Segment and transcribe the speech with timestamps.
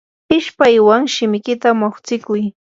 [0.37, 2.43] ishpaywan shimikita muqstikuy.